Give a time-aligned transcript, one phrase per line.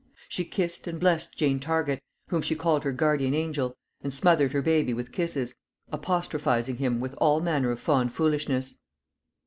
[0.27, 4.61] She kissed and blessed Jane Target, whom she called her guardian angel; and smothered her
[4.63, 5.53] baby with kisses,
[5.91, 8.79] apostrophising him with all manner of fond foolishness.